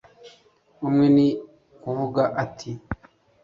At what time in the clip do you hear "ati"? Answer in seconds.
2.43-2.71